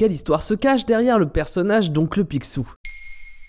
[0.00, 2.66] Quelle histoire se cache derrière le personnage d'Oncle Picsou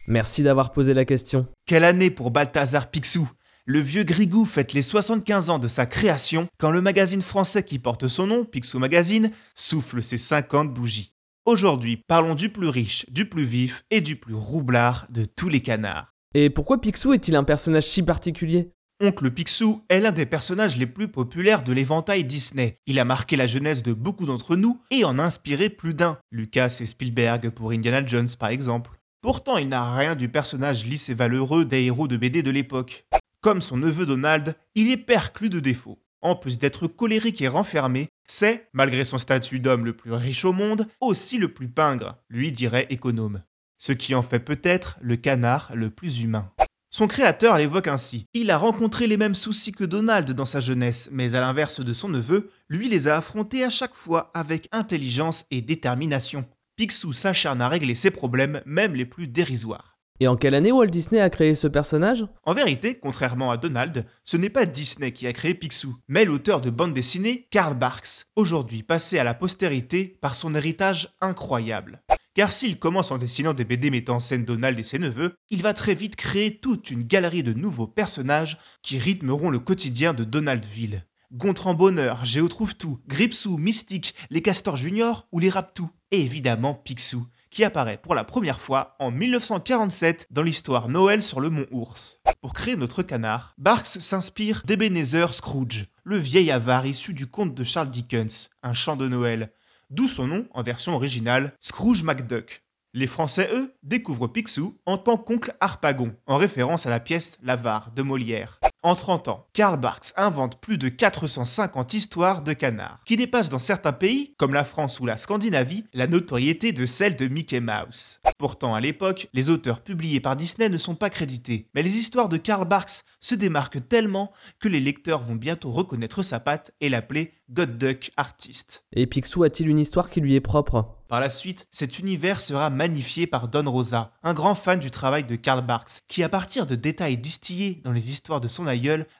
[0.09, 1.45] Merci d'avoir posé la question.
[1.65, 3.25] Quelle année pour Balthazar Picsou?
[3.63, 7.79] Le vieux Grigou fête les 75 ans de sa création quand le magazine français qui
[7.79, 11.13] porte son nom, Picsou Magazine, souffle ses 50 bougies.
[11.45, 15.61] Aujourd'hui, parlons du plus riche, du plus vif et du plus roublard de tous les
[15.61, 16.11] canards.
[16.33, 18.73] Et pourquoi Picsou est-il un personnage si particulier?
[19.03, 22.77] Oncle Picsou est l'un des personnages les plus populaires de l'éventail Disney.
[22.85, 26.19] Il a marqué la jeunesse de beaucoup d'entre nous et en a inspiré plus d'un.
[26.31, 28.91] Lucas et Spielberg pour Indiana Jones par exemple.
[29.21, 33.07] Pourtant, il n'a rien du personnage lisse et valeureux des héros de BD de l'époque.
[33.41, 35.99] Comme son neveu Donald, il est perclus de défauts.
[36.21, 40.53] En plus d'être colérique et renfermé, c'est, malgré son statut d'homme le plus riche au
[40.53, 43.41] monde, aussi le plus pingre, lui dirait économe.
[43.79, 46.51] Ce qui en fait peut-être le canard le plus humain.
[46.93, 48.25] Son créateur l'évoque ainsi.
[48.33, 51.93] Il a rencontré les mêmes soucis que Donald dans sa jeunesse, mais à l'inverse de
[51.93, 56.43] son neveu, lui les a affrontés à chaque fois avec intelligence et détermination.
[56.75, 59.99] Picsou s'acharne à régler ses problèmes, même les plus dérisoires.
[60.19, 62.25] Et en quelle année Walt Disney a créé ce personnage?
[62.43, 66.59] En vérité, contrairement à Donald, ce n'est pas Disney qui a créé Picsou, mais l'auteur
[66.59, 72.03] de bande dessinée Karl Barks, aujourd'hui passé à la postérité par son héritage incroyable.
[72.33, 75.61] Car s'il commence en dessinant des BD mettant en scène Donald et ses neveux, il
[75.61, 80.23] va très vite créer toute une galerie de nouveaux personnages qui rythmeront le quotidien de
[80.23, 81.05] Donaldville.
[81.33, 86.73] Gontran Bonheur, Géo Trouve Tout, Gripsou, Mystique, les Castors Junior ou les Raptous, et évidemment
[86.73, 91.67] Picsou, qui apparaît pour la première fois en 1947 dans l'histoire Noël sur le mont
[91.71, 92.21] Ours.
[92.41, 97.63] Pour créer notre canard, Barks s'inspire d'Ebenezer Scrooge, le vieil avare issu du conte de
[97.63, 99.53] Charles Dickens, Un chant de Noël,
[99.91, 102.63] d'où son nom, en version originale, Scrooge McDuck.
[102.93, 107.91] Les Français, eux, découvrent Picsou en tant qu'oncle Harpagon, en référence à la pièce L'Avare
[107.91, 108.59] de Molière.
[108.83, 113.59] En 30 ans, Karl Barks invente plus de 450 histoires de canards, qui dépassent dans
[113.59, 118.21] certains pays, comme la France ou la Scandinavie, la notoriété de celle de Mickey Mouse.
[118.39, 122.27] Pourtant, à l'époque, les auteurs publiés par Disney ne sont pas crédités, mais les histoires
[122.27, 126.89] de Karl Barks se démarquent tellement que les lecteurs vont bientôt reconnaître sa patte et
[126.89, 128.85] l'appeler God Duck Artist.
[128.93, 130.97] Et Picsou a-t-il une histoire qui lui est propre?
[131.07, 135.25] Par la suite, cet univers sera magnifié par Don Rosa, un grand fan du travail
[135.25, 138.65] de Karl Barks, qui à partir de détails distillés dans les histoires de son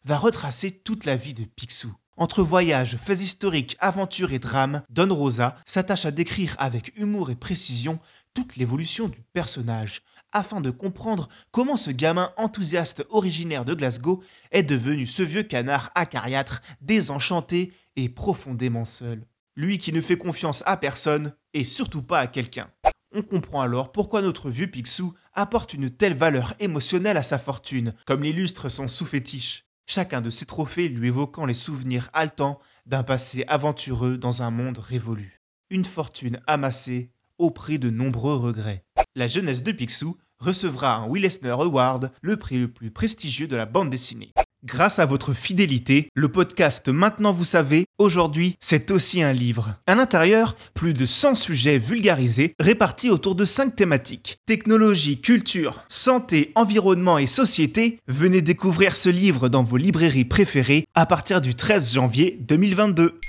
[0.04, 1.94] va retracer toute la vie de Picsou.
[2.18, 7.36] Entre voyages, faits historiques, aventures et drames, Don Rosa s'attache à décrire avec humour et
[7.36, 8.00] précision
[8.34, 10.02] toute l'évolution du personnage,
[10.32, 15.92] afin de comprendre comment ce gamin enthousiaste originaire de Glasgow est devenu ce vieux canard
[15.96, 19.26] acariâtre, désenchanté et profondément seul.
[19.56, 22.70] Lui qui ne fait confiance à personne et surtout pas à quelqu'un.
[23.14, 27.94] On comprend alors pourquoi notre vieux Picsou apporte une telle valeur émotionnelle à sa fortune,
[28.06, 29.66] comme l'illustre son sous-fétiche.
[29.88, 34.78] Chacun de ses trophées lui évoquant les souvenirs haletants d'un passé aventureux dans un monde
[34.78, 35.42] révolu.
[35.70, 38.86] Une fortune amassée au prix de nombreux regrets.
[39.16, 43.56] La jeunesse de Picsou recevra un Will Eisner Award, le prix le plus prestigieux de
[43.56, 44.34] la bande dessinée.
[44.64, 49.74] Grâce à votre fidélité, le podcast Maintenant vous savez, aujourd'hui, c'est aussi un livre.
[49.88, 54.38] À l'intérieur, plus de 100 sujets vulgarisés répartis autour de 5 thématiques.
[54.46, 57.98] Technologie, culture, santé, environnement et société.
[58.08, 63.20] Venez découvrir ce livre dans vos librairies préférées à partir du 13 janvier 2022.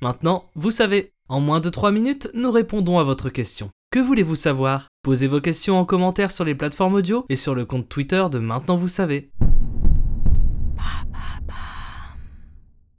[0.00, 1.12] Maintenant, vous savez.
[1.28, 3.68] En moins de 3 minutes, nous répondons à votre question.
[3.90, 4.88] Que voulez-vous savoir?
[5.02, 8.38] Posez vos questions en commentaire sur les plateformes audio et sur le compte Twitter de
[8.38, 9.30] Maintenant vous savez.
[10.84, 11.33] Papa.